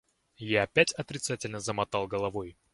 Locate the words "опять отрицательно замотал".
0.63-2.07